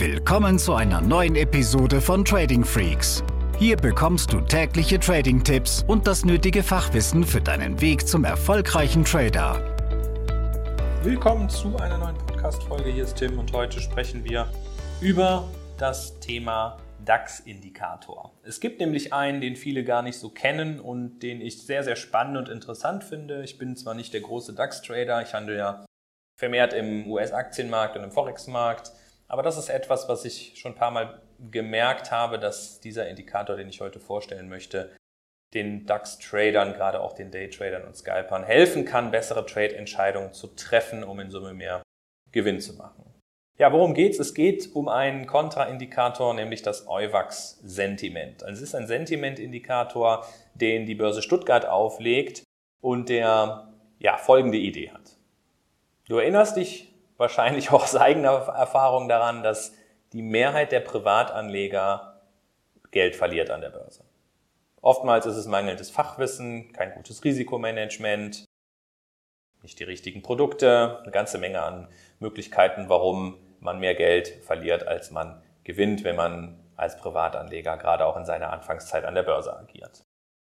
Willkommen 0.00 0.58
zu 0.58 0.72
einer 0.72 1.02
neuen 1.02 1.36
Episode 1.36 2.00
von 2.00 2.24
Trading 2.24 2.64
Freaks. 2.64 3.22
Hier 3.58 3.76
bekommst 3.76 4.32
du 4.32 4.40
tägliche 4.40 4.98
Trading-Tipps 4.98 5.84
und 5.86 6.06
das 6.06 6.24
nötige 6.24 6.62
Fachwissen 6.62 7.22
für 7.22 7.42
deinen 7.42 7.82
Weg 7.82 8.08
zum 8.08 8.24
erfolgreichen 8.24 9.04
Trader. 9.04 9.62
Willkommen 11.02 11.50
zu 11.50 11.76
einer 11.76 11.98
neuen 11.98 12.16
Podcast-Folge. 12.16 12.90
Hier 12.90 13.04
ist 13.04 13.16
Tim 13.16 13.38
und 13.38 13.52
heute 13.52 13.78
sprechen 13.78 14.24
wir 14.24 14.50
über 15.02 15.46
das 15.76 16.18
Thema 16.18 16.78
DAX-Indikator. 17.04 18.32
Es 18.42 18.60
gibt 18.60 18.80
nämlich 18.80 19.12
einen, 19.12 19.42
den 19.42 19.54
viele 19.54 19.84
gar 19.84 20.00
nicht 20.00 20.18
so 20.18 20.30
kennen 20.30 20.80
und 20.80 21.18
den 21.18 21.42
ich 21.42 21.66
sehr, 21.66 21.84
sehr 21.84 21.96
spannend 21.96 22.38
und 22.38 22.48
interessant 22.48 23.04
finde. 23.04 23.44
Ich 23.44 23.58
bin 23.58 23.76
zwar 23.76 23.92
nicht 23.92 24.14
der 24.14 24.22
große 24.22 24.54
DAX-Trader, 24.54 25.20
ich 25.20 25.34
handle 25.34 25.58
ja 25.58 25.84
vermehrt 26.38 26.72
im 26.72 27.06
US-Aktienmarkt 27.06 27.98
und 27.98 28.04
im 28.04 28.12
Forex-Markt. 28.12 28.92
Aber 29.30 29.44
das 29.44 29.56
ist 29.56 29.68
etwas, 29.68 30.08
was 30.08 30.24
ich 30.24 30.54
schon 30.56 30.72
ein 30.72 30.78
paar 30.78 30.90
Mal 30.90 31.22
gemerkt 31.52 32.10
habe, 32.10 32.40
dass 32.40 32.80
dieser 32.80 33.08
Indikator, 33.08 33.54
den 33.54 33.68
ich 33.68 33.80
heute 33.80 34.00
vorstellen 34.00 34.48
möchte, 34.48 34.90
den 35.54 35.86
DAX-Tradern, 35.86 36.72
gerade 36.72 37.00
auch 37.00 37.12
den 37.12 37.30
Day-Tradern 37.30 37.84
und 37.84 37.96
Scalpern 37.96 38.42
helfen 38.42 38.84
kann, 38.84 39.12
bessere 39.12 39.46
Trade-Entscheidungen 39.46 40.32
zu 40.32 40.48
treffen, 40.48 41.04
um 41.04 41.20
in 41.20 41.30
Summe 41.30 41.54
mehr 41.54 41.80
Gewinn 42.32 42.60
zu 42.60 42.74
machen. 42.74 43.04
Ja, 43.56 43.72
worum 43.72 43.94
geht's? 43.94 44.18
Es 44.18 44.34
geht 44.34 44.74
um 44.74 44.88
einen 44.88 45.28
Kontraindikator, 45.28 46.34
nämlich 46.34 46.62
das 46.62 46.88
EUVAX-Sentiment. 46.88 48.42
Also 48.42 48.62
es 48.62 48.70
ist 48.70 48.74
ein 48.74 48.88
Sentiment-Indikator, 48.88 50.26
den 50.54 50.86
die 50.86 50.96
Börse 50.96 51.22
Stuttgart 51.22 51.66
auflegt 51.66 52.42
und 52.80 53.08
der 53.08 53.68
ja, 54.00 54.16
folgende 54.16 54.58
Idee 54.58 54.90
hat. 54.90 55.18
Du 56.08 56.16
erinnerst 56.16 56.56
dich 56.56 56.89
wahrscheinlich 57.20 57.70
auch 57.70 57.84
aus 57.84 57.94
eigener 57.94 58.30
Erfahrung 58.30 59.08
daran, 59.08 59.42
dass 59.42 59.74
die 60.12 60.22
Mehrheit 60.22 60.72
der 60.72 60.80
Privatanleger 60.80 62.20
Geld 62.90 63.14
verliert 63.14 63.50
an 63.50 63.60
der 63.60 63.70
Börse. 63.70 64.04
Oftmals 64.80 65.26
ist 65.26 65.36
es 65.36 65.46
mangelndes 65.46 65.90
Fachwissen, 65.90 66.72
kein 66.72 66.94
gutes 66.94 67.22
Risikomanagement, 67.22 68.46
nicht 69.62 69.78
die 69.78 69.84
richtigen 69.84 70.22
Produkte, 70.22 71.00
eine 71.02 71.12
ganze 71.12 71.36
Menge 71.36 71.62
an 71.62 71.88
Möglichkeiten, 72.18 72.88
warum 72.88 73.36
man 73.60 73.78
mehr 73.78 73.94
Geld 73.94 74.28
verliert, 74.42 74.88
als 74.88 75.10
man 75.10 75.42
gewinnt, 75.62 76.02
wenn 76.02 76.16
man 76.16 76.58
als 76.76 76.96
Privatanleger 76.96 77.76
gerade 77.76 78.06
auch 78.06 78.16
in 78.16 78.24
seiner 78.24 78.50
Anfangszeit 78.50 79.04
an 79.04 79.14
der 79.14 79.22
Börse 79.22 79.54
agiert. 79.54 80.02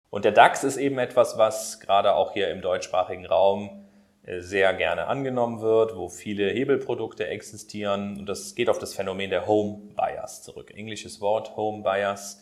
Und 0.09 0.25
der 0.25 0.31
DAX 0.31 0.63
ist 0.63 0.77
eben 0.77 0.97
etwas, 0.97 1.37
was 1.37 1.79
gerade 1.79 2.15
auch 2.15 2.33
hier 2.33 2.49
im 2.49 2.61
deutschsprachigen 2.61 3.27
Raum 3.27 3.87
sehr 4.25 4.73
gerne 4.73 5.07
angenommen 5.07 5.61
wird, 5.61 5.95
wo 5.95 6.07
viele 6.07 6.49
Hebelprodukte 6.49 7.27
existieren. 7.27 8.17
Und 8.17 8.25
das 8.27 8.55
geht 8.55 8.69
auf 8.69 8.79
das 8.79 8.93
Phänomen 8.93 9.29
der 9.29 9.47
Home 9.47 9.93
Bias 9.95 10.43
zurück. 10.43 10.71
Englisches 10.73 11.19
Wort, 11.19 11.55
Home 11.57 11.83
Bias. 11.83 12.41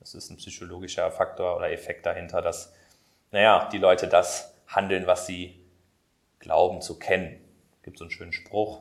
Das 0.00 0.14
ist 0.14 0.30
ein 0.30 0.38
psychologischer 0.38 1.10
Faktor 1.10 1.56
oder 1.56 1.70
Effekt 1.70 2.06
dahinter, 2.06 2.42
dass, 2.42 2.72
naja, 3.30 3.68
die 3.70 3.78
Leute 3.78 4.08
das 4.08 4.54
handeln, 4.66 5.06
was 5.06 5.26
sie 5.26 5.60
glauben 6.40 6.80
zu 6.80 6.98
kennen. 6.98 7.38
Gibt 7.82 7.98
so 7.98 8.04
einen 8.04 8.10
schönen 8.10 8.32
Spruch, 8.32 8.80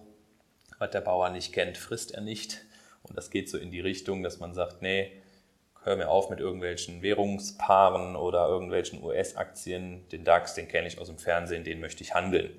was 0.79 0.91
der 0.91 1.01
Bauer 1.01 1.29
nicht 1.29 1.53
kennt, 1.53 1.77
frisst 1.77 2.13
er 2.13 2.21
nicht. 2.21 2.65
Und 3.03 3.17
das 3.17 3.29
geht 3.29 3.49
so 3.49 3.57
in 3.57 3.69
die 3.69 3.81
Richtung, 3.81 4.23
dass 4.23 4.39
man 4.39 4.53
sagt, 4.53 4.81
nee, 4.81 5.11
hör 5.83 5.95
mir 5.95 6.09
auf 6.09 6.29
mit 6.29 6.39
irgendwelchen 6.39 7.01
Währungspaaren 7.01 8.15
oder 8.15 8.47
irgendwelchen 8.47 9.03
US-Aktien. 9.03 10.07
Den 10.09 10.23
DAX, 10.23 10.53
den 10.53 10.67
kenne 10.67 10.87
ich 10.87 10.99
aus 10.99 11.07
dem 11.07 11.17
Fernsehen, 11.17 11.63
den 11.63 11.79
möchte 11.79 12.03
ich 12.03 12.13
handeln. 12.13 12.51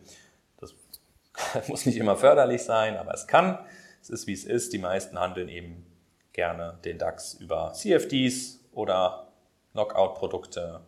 Das 0.59 0.75
muss 1.69 1.87
nicht 1.87 1.99
immer 1.99 2.17
förderlich 2.17 2.63
sein, 2.63 2.97
aber 2.97 3.13
es 3.15 3.27
kann. 3.27 3.59
Es 4.03 4.11
ist, 4.11 4.27
wie 4.27 4.33
es 4.33 4.45
ist. 4.45 4.73
Die 4.73 4.79
meisten 4.79 5.19
handeln 5.19 5.49
eben 5.49 5.87
gerne 6.33 6.79
den 6.85 6.99
DAX 6.99 7.35
über 7.35 7.73
CFDs 7.73 8.61
oder 8.73 9.29
Knockout-Produkte, 9.73 10.81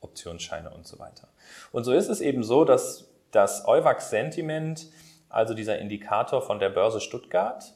Optionsscheine 0.00 0.70
und 0.70 0.86
so 0.86 0.98
weiter. 0.98 1.28
Und 1.72 1.84
so 1.84 1.92
ist 1.92 2.08
es 2.08 2.20
eben 2.20 2.42
so, 2.42 2.64
dass 2.64 3.10
das 3.30 3.66
EUVAX-Sentiment, 3.66 4.86
also 5.28 5.54
dieser 5.54 5.78
Indikator 5.78 6.42
von 6.42 6.58
der 6.58 6.70
Börse 6.70 7.00
Stuttgart, 7.00 7.74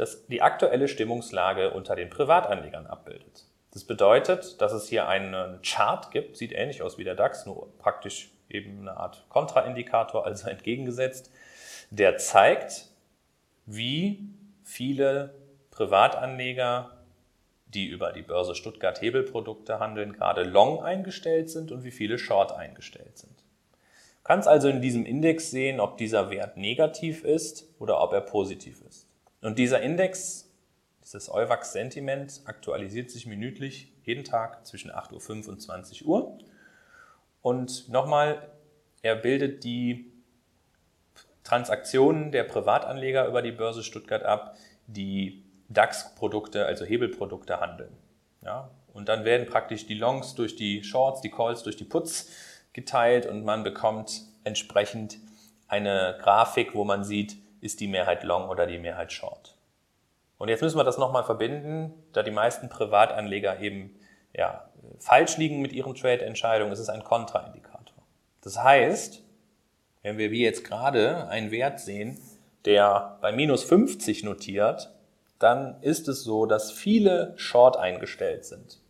das 0.00 0.26
die 0.28 0.40
aktuelle 0.40 0.88
Stimmungslage 0.88 1.72
unter 1.72 1.94
den 1.94 2.08
Privatanlegern 2.08 2.86
abbildet. 2.86 3.44
Das 3.72 3.84
bedeutet, 3.84 4.60
dass 4.60 4.72
es 4.72 4.88
hier 4.88 5.06
einen 5.06 5.60
Chart 5.62 6.10
gibt, 6.10 6.38
sieht 6.38 6.52
ähnlich 6.52 6.80
aus 6.80 6.96
wie 6.96 7.04
der 7.04 7.14
DAX, 7.14 7.44
nur 7.44 7.68
praktisch 7.78 8.30
eben 8.48 8.80
eine 8.80 8.96
Art 8.96 9.26
Kontraindikator, 9.28 10.24
also 10.24 10.48
entgegengesetzt, 10.50 11.30
der 11.90 12.16
zeigt, 12.16 12.86
wie 13.66 14.30
viele 14.64 15.34
Privatanleger, 15.70 16.96
die 17.66 17.86
über 17.86 18.12
die 18.12 18.22
Börse 18.22 18.54
Stuttgart 18.54 19.02
Hebelprodukte 19.02 19.80
handeln, 19.80 20.14
gerade 20.14 20.44
long 20.44 20.82
eingestellt 20.82 21.50
sind 21.50 21.72
und 21.72 21.84
wie 21.84 21.90
viele 21.90 22.18
short 22.18 22.52
eingestellt 22.52 23.18
sind. 23.18 23.38
Du 23.38 24.24
kannst 24.24 24.48
also 24.48 24.68
in 24.68 24.80
diesem 24.80 25.04
Index 25.04 25.50
sehen, 25.50 25.78
ob 25.78 25.98
dieser 25.98 26.30
Wert 26.30 26.56
negativ 26.56 27.22
ist 27.22 27.68
oder 27.78 28.00
ob 28.00 28.14
er 28.14 28.22
positiv 28.22 28.80
ist. 28.88 29.09
Und 29.42 29.58
dieser 29.58 29.80
Index, 29.80 30.50
dieses 31.02 31.30
EUVAX-Sentiment, 31.30 32.42
aktualisiert 32.44 33.10
sich 33.10 33.26
minütlich 33.26 33.92
jeden 34.04 34.24
Tag 34.24 34.66
zwischen 34.66 34.90
8.05 34.90 35.46
Uhr 35.46 35.52
und 35.52 35.60
20 35.60 36.06
Uhr. 36.06 36.38
Und 37.42 37.88
nochmal, 37.88 38.50
er 39.02 39.16
bildet 39.16 39.64
die 39.64 40.12
Transaktionen 41.42 42.32
der 42.32 42.44
Privatanleger 42.44 43.26
über 43.26 43.42
die 43.42 43.52
Börse 43.52 43.82
Stuttgart 43.82 44.22
ab, 44.22 44.56
die 44.86 45.44
DAX-Produkte, 45.68 46.66
also 46.66 46.84
Hebelprodukte 46.84 47.60
handeln. 47.60 47.96
Ja, 48.42 48.70
und 48.92 49.08
dann 49.08 49.24
werden 49.24 49.46
praktisch 49.46 49.86
die 49.86 49.94
Longs 49.94 50.34
durch 50.34 50.56
die 50.56 50.82
Shorts, 50.84 51.20
die 51.20 51.30
Calls 51.30 51.62
durch 51.62 51.76
die 51.76 51.84
Puts 51.84 52.30
geteilt 52.72 53.26
und 53.26 53.44
man 53.44 53.62
bekommt 53.62 54.22
entsprechend 54.44 55.18
eine 55.68 56.18
Grafik, 56.20 56.74
wo 56.74 56.84
man 56.84 57.04
sieht, 57.04 57.36
ist 57.60 57.80
die 57.80 57.88
Mehrheit 57.88 58.24
Long 58.24 58.48
oder 58.48 58.66
die 58.66 58.78
Mehrheit 58.78 59.12
Short. 59.12 59.56
Und 60.38 60.48
jetzt 60.48 60.62
müssen 60.62 60.78
wir 60.78 60.84
das 60.84 60.98
nochmal 60.98 61.24
verbinden, 61.24 61.92
da 62.12 62.22
die 62.22 62.30
meisten 62.30 62.68
Privatanleger 62.68 63.60
eben 63.60 63.94
ja, 64.32 64.70
falsch 64.98 65.36
liegen 65.36 65.60
mit 65.60 65.72
ihren 65.72 65.94
Trade-Entscheidungen, 65.94 66.72
ist 66.72 66.78
es 66.78 66.88
ein 66.88 67.04
Kontraindikator. 67.04 68.02
Das 68.42 68.62
heißt, 68.62 69.22
wenn 70.02 70.18
wir 70.18 70.30
wie 70.30 70.42
jetzt 70.42 70.64
gerade 70.64 71.28
einen 71.28 71.50
Wert 71.50 71.80
sehen, 71.80 72.18
der 72.64 73.18
bei 73.20 73.32
minus 73.32 73.64
50 73.64 74.24
notiert, 74.24 74.90
dann 75.38 75.80
ist 75.82 76.08
es 76.08 76.22
so, 76.22 76.46
dass 76.46 76.70
viele 76.70 77.32
Short 77.36 77.76
eingestellt 77.76 78.44
sind. 78.44 78.80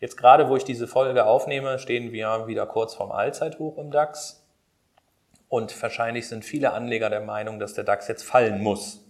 Jetzt 0.00 0.16
gerade, 0.16 0.48
wo 0.48 0.56
ich 0.56 0.64
diese 0.64 0.86
Folge 0.86 1.26
aufnehme, 1.26 1.78
stehen 1.78 2.12
wir 2.12 2.46
wieder 2.46 2.66
kurz 2.66 2.94
vorm 2.94 3.12
Allzeithoch 3.12 3.78
im 3.78 3.90
DAX. 3.90 4.45
Und 5.48 5.80
wahrscheinlich 5.80 6.28
sind 6.28 6.44
viele 6.44 6.72
Anleger 6.72 7.10
der 7.10 7.20
Meinung, 7.20 7.58
dass 7.58 7.74
der 7.74 7.84
DAX 7.84 8.08
jetzt 8.08 8.24
fallen 8.24 8.62
muss. 8.62 9.02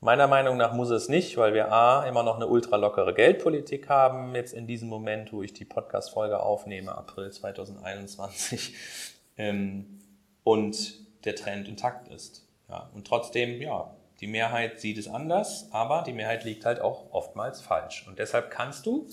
Meiner 0.00 0.26
Meinung 0.26 0.56
nach 0.56 0.72
muss 0.72 0.90
es 0.90 1.08
nicht, 1.08 1.36
weil 1.36 1.54
wir 1.54 1.70
A, 1.70 2.04
immer 2.08 2.24
noch 2.24 2.36
eine 2.36 2.48
ultralockere 2.48 3.14
Geldpolitik 3.14 3.88
haben, 3.88 4.34
jetzt 4.34 4.52
in 4.52 4.66
diesem 4.66 4.88
Moment, 4.88 5.32
wo 5.32 5.42
ich 5.42 5.52
die 5.52 5.64
Podcast-Folge 5.64 6.40
aufnehme, 6.40 6.96
April 6.96 7.30
2021, 7.30 8.74
ähm, 9.36 10.00
und 10.42 11.24
der 11.24 11.36
Trend 11.36 11.68
intakt 11.68 12.08
ist. 12.08 12.48
Und 12.94 13.06
trotzdem, 13.06 13.60
ja, 13.60 13.94
die 14.20 14.26
Mehrheit 14.26 14.80
sieht 14.80 14.98
es 14.98 15.06
anders, 15.06 15.68
aber 15.72 16.02
die 16.02 16.12
Mehrheit 16.12 16.44
liegt 16.44 16.64
halt 16.64 16.80
auch 16.80 17.12
oftmals 17.12 17.60
falsch. 17.60 18.06
Und 18.08 18.18
deshalb 18.18 18.50
kannst 18.50 18.86
du 18.86 19.06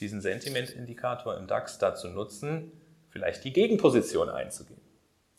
diesen 0.00 0.20
Sentimentindikator 0.20 1.36
im 1.36 1.46
DAX 1.46 1.78
dazu 1.78 2.08
nutzen, 2.08 2.70
vielleicht 3.08 3.44
die 3.44 3.52
Gegenposition 3.52 4.28
einzugehen. 4.28 4.80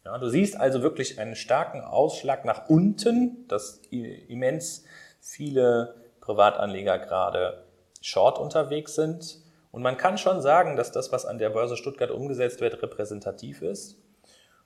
Ja, 0.08 0.18
du 0.18 0.30
siehst 0.30 0.58
also 0.58 0.84
wirklich 0.84 1.20
einen 1.20 1.36
starken 1.36 1.82
Ausschlag 1.82 2.46
nach 2.46 2.70
unten, 2.70 3.46
dass 3.50 3.82
immens 3.90 4.86
viele 5.20 5.96
Privatanleger 6.22 6.98
gerade 6.98 7.66
short 8.00 8.40
unterwegs 8.40 8.96
sind. 8.96 9.40
Und 9.70 9.82
man 9.82 9.98
kann 9.98 10.18
schon 10.18 10.42
sagen, 10.42 10.78
dass 10.78 10.94
das, 10.94 11.12
was 11.12 11.26
an 11.26 11.40
der 11.40 11.50
Börse 11.50 11.76
Stuttgart 11.76 12.10
umgesetzt 12.10 12.62
wird, 12.62 12.82
repräsentativ 12.82 13.62
ist 13.62 13.98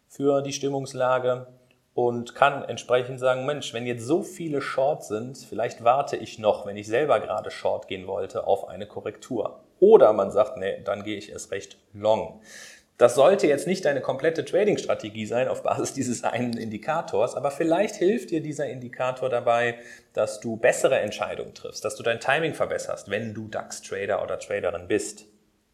für 0.07 0.43
die 0.43 0.53
Stimmungslage 0.53 1.47
und 1.95 2.35
kann 2.35 2.63
entsprechend 2.63 3.19
sagen, 3.19 3.47
Mensch, 3.47 3.73
wenn 3.73 3.87
jetzt 3.87 4.05
so 4.05 4.21
viele 4.21 4.61
Short 4.61 5.03
sind, 5.03 5.39
vielleicht 5.39 5.83
warte 5.83 6.17
ich 6.17 6.37
noch, 6.37 6.67
wenn 6.67 6.77
ich 6.77 6.85
selber 6.85 7.19
gerade 7.19 7.49
Short 7.49 7.87
gehen 7.87 8.05
wollte, 8.05 8.45
auf 8.45 8.69
eine 8.69 8.85
Korrektur. 8.85 9.63
Oder 9.79 10.13
man 10.13 10.29
sagt, 10.29 10.57
nee, 10.57 10.83
dann 10.83 11.03
gehe 11.03 11.17
ich 11.17 11.31
erst 11.31 11.49
recht 11.49 11.79
long. 11.93 12.41
Das 13.01 13.15
sollte 13.15 13.47
jetzt 13.47 13.65
nicht 13.65 13.83
deine 13.85 13.99
komplette 13.99 14.45
Trading-Strategie 14.45 15.25
sein 15.25 15.47
auf 15.47 15.63
Basis 15.63 15.93
dieses 15.95 16.23
einen 16.23 16.55
Indikators, 16.55 17.33
aber 17.33 17.49
vielleicht 17.49 17.95
hilft 17.95 18.29
dir 18.29 18.43
dieser 18.43 18.69
Indikator 18.69 19.27
dabei, 19.27 19.79
dass 20.13 20.39
du 20.39 20.55
bessere 20.55 20.99
Entscheidungen 20.99 21.55
triffst, 21.55 21.83
dass 21.83 21.95
du 21.95 22.03
dein 22.03 22.19
Timing 22.19 22.53
verbesserst, 22.53 23.09
wenn 23.09 23.33
du 23.33 23.47
DAX-Trader 23.47 24.21
oder 24.21 24.37
Traderin 24.37 24.87
bist. 24.87 25.25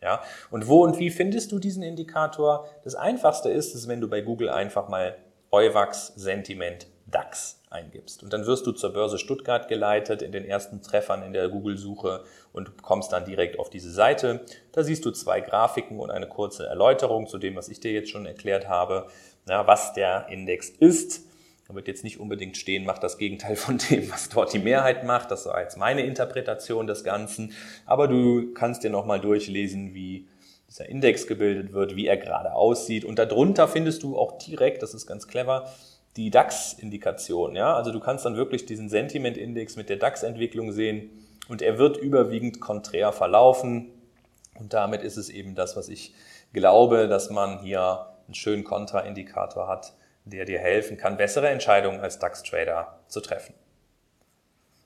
Ja? 0.01 0.21
Und 0.51 0.69
wo 0.69 0.85
und 0.85 0.99
wie 0.99 1.09
findest 1.09 1.51
du 1.51 1.59
diesen 1.59 1.83
Indikator? 1.83 2.65
Das 2.85 2.95
einfachste 2.95 3.49
ist 3.49 3.75
es, 3.75 3.89
wenn 3.89 3.99
du 3.99 4.07
bei 4.07 4.21
Google 4.21 4.47
einfach 4.47 4.87
mal 4.87 5.17
Euwax 5.51 6.13
Sentiment 6.15 6.87
DAX 7.07 7.56
eingibst. 7.69 8.23
Und 8.23 8.31
dann 8.33 8.45
wirst 8.45 8.65
du 8.65 8.71
zur 8.71 8.93
Börse 8.93 9.17
Stuttgart 9.17 9.67
geleitet 9.67 10.21
in 10.21 10.31
den 10.31 10.45
ersten 10.45 10.81
Treffern 10.81 11.21
in 11.23 11.33
der 11.33 11.49
Google-Suche 11.49 12.23
und 12.53 12.81
kommst 12.81 13.11
dann 13.11 13.25
direkt 13.25 13.59
auf 13.59 13.69
diese 13.69 13.91
Seite. 13.91 14.41
Da 14.71 14.83
siehst 14.83 15.05
du 15.05 15.11
zwei 15.11 15.41
Grafiken 15.41 15.99
und 15.99 16.11
eine 16.11 16.27
kurze 16.27 16.65
Erläuterung 16.65 17.27
zu 17.27 17.37
dem, 17.37 17.55
was 17.55 17.69
ich 17.69 17.79
dir 17.79 17.91
jetzt 17.91 18.09
schon 18.09 18.25
erklärt 18.25 18.69
habe, 18.69 19.07
ja, 19.47 19.67
was 19.67 19.93
der 19.93 20.27
Index 20.29 20.69
ist. 20.69 21.25
Da 21.67 21.75
wird 21.75 21.89
jetzt 21.89 22.05
nicht 22.05 22.19
unbedingt 22.19 22.55
stehen, 22.55 22.85
macht 22.85 23.03
das 23.03 23.17
Gegenteil 23.17 23.55
von 23.57 23.77
dem, 23.77 24.09
was 24.09 24.29
dort 24.29 24.53
die 24.53 24.59
Mehrheit 24.59 25.03
macht. 25.03 25.31
Das 25.31 25.45
war 25.45 25.61
jetzt 25.61 25.77
meine 25.77 26.01
Interpretation 26.01 26.87
des 26.87 27.03
Ganzen. 27.03 27.53
Aber 27.85 28.07
du 28.07 28.53
kannst 28.53 28.83
dir 28.83 28.89
nochmal 28.89 29.19
durchlesen, 29.19 29.93
wie 29.93 30.27
dieser 30.69 30.87
Index 30.87 31.27
gebildet 31.27 31.73
wird, 31.73 31.95
wie 31.95 32.07
er 32.07 32.17
gerade 32.17 32.53
aussieht. 32.53 33.03
Und 33.03 33.19
darunter 33.19 33.67
findest 33.67 34.03
du 34.03 34.17
auch 34.17 34.37
direkt, 34.37 34.81
das 34.81 34.93
ist 34.93 35.07
ganz 35.07 35.27
clever, 35.27 35.69
die 36.17 36.31
DAX-Indikation. 36.31 37.55
Ja? 37.55 37.75
Also 37.75 37.91
du 37.91 37.99
kannst 37.99 38.25
dann 38.25 38.35
wirklich 38.35 38.65
diesen 38.65 38.89
Sentiment-Index 38.89 39.75
mit 39.75 39.89
der 39.89 39.97
DAX-Entwicklung 39.97 40.71
sehen 40.71 41.09
und 41.47 41.61
er 41.61 41.77
wird 41.77 41.97
überwiegend 41.97 42.59
konträr 42.59 43.13
verlaufen. 43.13 43.91
Und 44.59 44.73
damit 44.73 45.03
ist 45.03 45.17
es 45.17 45.29
eben 45.29 45.55
das, 45.55 45.77
was 45.77 45.87
ich 45.87 46.13
glaube, 46.51 47.07
dass 47.07 47.29
man 47.29 47.59
hier 47.59 48.07
einen 48.25 48.33
schönen 48.33 48.63
Kontraindikator 48.63 49.67
hat, 49.67 49.93
der 50.25 50.45
dir 50.45 50.59
helfen 50.59 50.97
kann, 50.97 51.15
bessere 51.15 51.49
Entscheidungen 51.49 52.01
als 52.01 52.19
DAX-Trader 52.19 52.99
zu 53.07 53.21
treffen. 53.21 53.53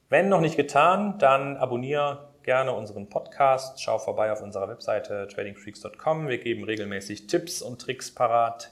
Wenn 0.10 0.28
noch 0.28 0.42
nicht 0.42 0.58
getan, 0.58 1.18
dann 1.20 1.56
abonniere 1.56 2.30
gerne 2.44 2.74
unseren 2.74 3.08
Podcast. 3.08 3.82
Schau 3.82 3.98
vorbei 3.98 4.32
auf 4.32 4.42
unserer 4.42 4.68
Webseite 4.68 5.28
tradingfreaks.com. 5.28 6.28
Wir 6.28 6.38
geben 6.38 6.66
regelmäßig 6.66 7.28
Tipps 7.28 7.62
und 7.62 7.80
Tricks 7.80 8.14
parat. 8.14 8.72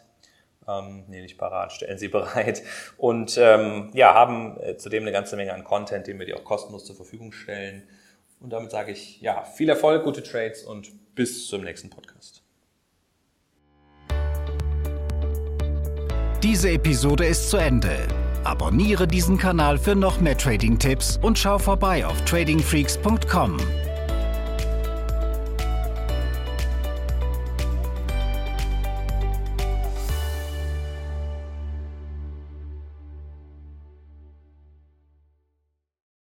Ähm, 0.70 1.06
nee, 1.08 1.22
nicht 1.22 1.38
parat, 1.38 1.72
stellen 1.72 1.98
sie 1.98 2.08
bereit. 2.10 2.62
Und 2.98 3.38
ähm, 3.38 3.90
ja, 3.94 4.14
haben 4.14 4.58
äh, 4.60 4.78
zudem 4.78 5.04
eine 5.04 5.12
ganze 5.12 5.36
Menge 5.36 5.54
an 5.54 5.64
Content, 5.64 6.08
den 6.08 6.20
wir 6.20 6.26
dir 6.26 6.38
auch 6.38 6.44
kostenlos 6.44 6.86
zur 6.86 6.96
Verfügung 6.96 7.32
stellen. 7.32 7.88
Und 8.40 8.52
damit 8.52 8.72
sage 8.72 8.92
ich, 8.92 9.20
ja, 9.22 9.44
viel 9.44 9.70
Erfolg, 9.70 10.04
gute 10.04 10.24
Trades 10.24 10.64
und 10.64 10.92
bis 11.16 11.48
zum 11.48 11.64
nächsten 11.64 11.90
Podcast. 11.90 12.42
Diese 16.42 16.70
Episode 16.70 17.26
ist 17.26 17.50
zu 17.50 17.58
Ende. 17.58 18.08
Abonniere 18.46 19.08
diesen 19.08 19.38
Kanal 19.38 19.78
für 19.78 19.96
noch 19.96 20.22
mehr 20.22 20.38
Trading-Tipps 20.38 21.20
und 21.22 21.38
schau 21.38 21.58
vorbei 21.58 22.06
auf 22.06 22.24
tradingfreaks.com. 22.24 23.89